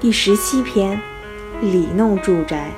[0.00, 0.98] 第十七篇：
[1.60, 2.70] 里弄住宅。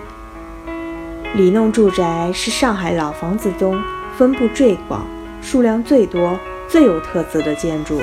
[1.37, 3.81] 里弄住宅是上海老房子中
[4.19, 5.07] 分布最广、
[5.41, 8.01] 数量最多、最有特色的建筑。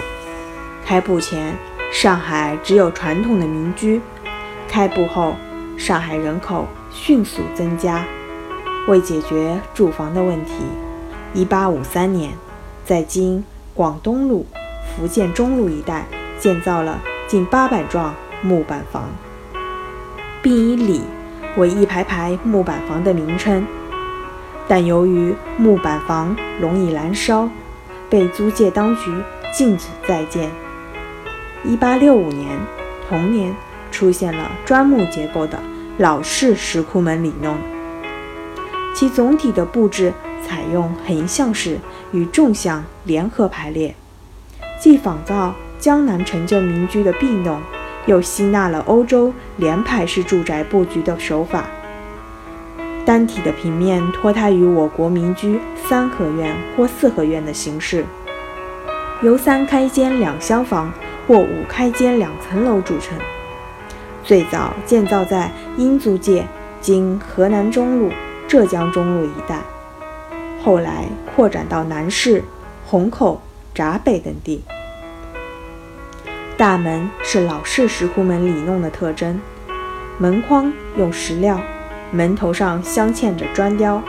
[0.86, 1.54] 开埠前，
[1.91, 4.00] 上海只有传统的民居；
[4.70, 5.36] 开埠后，
[5.77, 8.05] 上海人口迅速增加。
[8.88, 10.54] 为解决住房的问题
[11.36, 12.31] ，1853年，
[12.86, 14.45] 在今广东路、
[14.95, 16.08] 福建中路一带
[16.40, 19.09] 建造了近800幢木板房，
[20.41, 21.02] 并以“里”
[21.57, 23.65] 为一排排木板房的名称。
[24.67, 27.49] 但由于木板房容易燃烧，
[28.09, 29.12] 被租界当局
[29.52, 30.49] 禁止再建。
[31.65, 32.57] 1865年，
[33.09, 33.55] 同年
[33.91, 35.59] 出现了砖木结构的
[35.98, 37.57] 老式石库门里弄。
[38.95, 40.13] 其总体的布置
[40.45, 41.79] 采用横向式
[42.12, 43.95] 与纵向联合排列，
[44.79, 47.59] 既仿造江南城镇民居的壁弄，
[48.09, 51.68] 又吸纳了欧洲联排式住宅布局的手法。
[53.05, 58.04] 单体的平面脱胎于我国民居三合院或四合院的形式，
[59.21, 60.91] 由三开间两厢房
[61.27, 63.15] 或五开间两层楼组成。
[64.24, 66.47] 最早建造在英租界
[66.81, 68.12] （今河南中路）。
[68.50, 69.62] 浙江中路一带，
[70.63, 72.44] 后来扩展到南市、
[72.88, 73.40] 虹口、
[73.75, 74.63] 闸北等地。
[76.59, 79.40] 大门是老式石库门里弄的特征，
[80.18, 81.57] 门框用石料，
[82.12, 84.03] 门头上镶嵌着砖雕。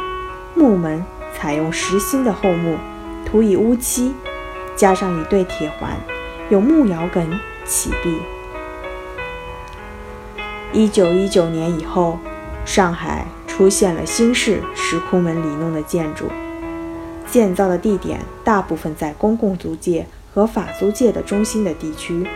[0.56, 2.76] 木门采用实心的厚木，
[3.24, 4.12] 涂以乌漆，
[4.74, 5.92] 加上一对铁环，
[6.48, 8.18] 用木摇梗起闭。
[10.72, 12.18] 一九一九年以后，
[12.64, 13.24] 上海。
[13.46, 16.30] 出现了新式石库门里弄的建筑，
[17.26, 22.26] 建造的地点大部分在公共租界和法租界的中心的地区。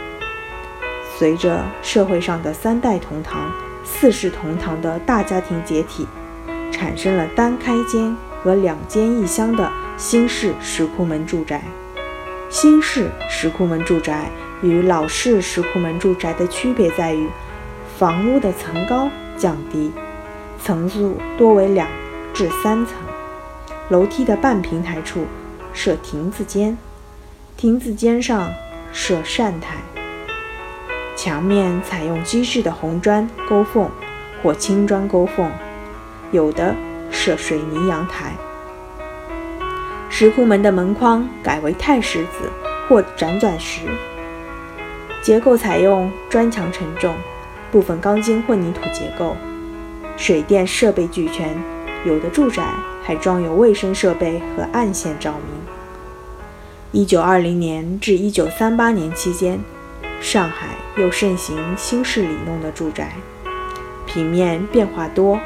[1.17, 3.53] 随着社会上的三代同堂、
[3.85, 6.07] 四世同堂的大家庭解体，
[6.73, 11.63] 产生了单开间和两间一厢的新式石库门住宅。
[12.51, 14.31] 新式石库门住宅
[14.63, 17.29] 与老式石库门住宅的区别在于，
[17.97, 19.93] 房屋的层高降低。
[20.63, 21.87] 层数多为两
[22.33, 22.95] 至三层，
[23.91, 25.27] 楼梯的半平台处
[25.73, 26.77] 设亭子间，
[27.57, 28.53] 亭子间上
[28.93, 29.77] 设扇台，
[31.17, 33.89] 墙面采用机制的红砖勾缝
[34.43, 35.51] 或青砖勾缝，
[36.33, 36.75] 有的
[37.13, 38.33] 设水泥阳台。
[40.11, 42.51] 石库门的门框改为太石子
[42.89, 43.83] 或辗转石，
[45.23, 47.15] 结构采用砖墙承重，
[47.71, 49.37] 部分钢筋混凝土结构。
[50.17, 51.57] 水电设备俱全，
[52.05, 52.63] 有的住宅
[53.03, 55.54] 还装有卫生设备和暗线照明。
[56.95, 59.59] 1920年至1938年期间，
[60.21, 63.13] 上海又盛行新式里弄的住宅，
[64.07, 65.41] 平面变化多，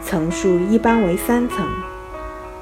[0.00, 1.68] 层数一般为三层。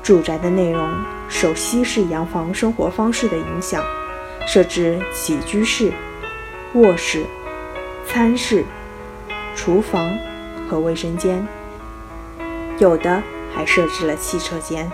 [0.03, 0.91] 住宅的内容
[1.28, 3.84] 受西式洋房生活方式的影响，
[4.47, 5.93] 设置起居室、
[6.72, 7.22] 卧室、
[8.09, 8.65] 餐室、
[9.55, 10.11] 厨房。
[10.69, 11.44] 和卫生间，
[12.78, 13.21] 有的
[13.53, 14.88] 还设置了汽车间。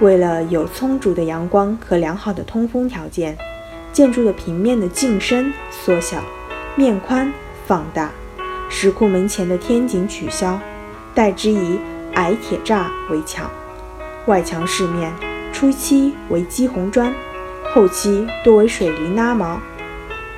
[0.00, 3.36] 为了有充足的阳光和良好的通风条件，
[3.92, 6.22] 建筑的平面的进深缩小，
[6.74, 7.30] 面宽
[7.66, 8.10] 放大。
[8.70, 10.58] 石库门前的天井取消，
[11.14, 11.78] 代之以
[12.14, 13.50] 矮铁栅为墙。
[14.24, 15.12] 外墙饰面
[15.52, 17.12] 初期为基红砖，
[17.74, 19.60] 后期多为水泥拉毛，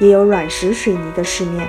[0.01, 1.69] 也有软石水泥的饰面。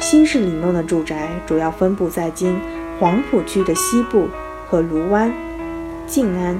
[0.00, 2.58] 新式里弄的住宅主要分布在今
[2.98, 4.28] 黄浦区的西部
[4.68, 5.32] 和卢湾、
[6.08, 6.58] 静安、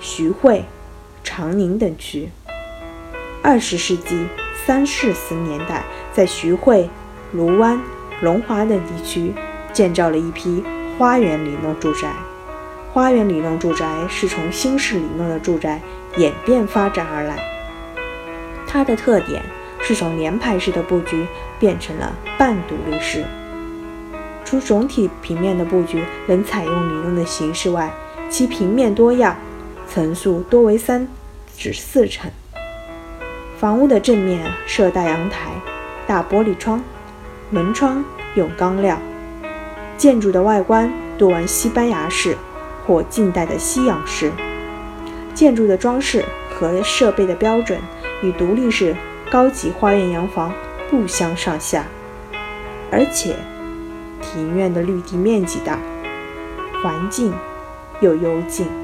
[0.00, 0.66] 徐汇、
[1.24, 2.28] 长宁等区。
[3.42, 4.26] 二十世纪
[4.66, 5.82] 三四十年代，
[6.12, 6.90] 在徐汇、
[7.32, 7.80] 卢湾、
[8.20, 9.32] 龙华等地区
[9.72, 10.62] 建造了一批
[10.98, 12.12] 花园里弄住宅。
[12.92, 15.80] 花园里弄住宅是从新式里弄的住宅
[16.18, 17.38] 演变发展而来，
[18.66, 19.42] 它的特点。
[19.84, 21.26] 是从连排式的布局
[21.58, 23.24] 变成了半独立式。
[24.44, 27.92] 除总体平面的布局能采用里弄的形式外，
[28.32, 29.36] 其平面多样，
[29.86, 31.06] 层数多为三
[31.54, 32.30] 至四层。
[33.58, 35.52] 房屋的正面设大阳台、
[36.06, 36.82] 大玻璃窗，
[37.50, 38.02] 门窗
[38.34, 38.98] 用钢料。
[39.98, 42.34] 建筑的外观多为西班牙式
[42.86, 44.32] 或近代的西洋式。
[45.34, 46.24] 建筑的装饰
[46.58, 47.78] 和设备的标准
[48.22, 48.96] 与独立式。
[49.30, 50.52] 高级花园洋房
[50.90, 51.86] 不相上下，
[52.90, 53.34] 而且
[54.20, 55.78] 庭院的绿地面积大，
[56.82, 57.32] 环境
[58.02, 58.81] 有幽静。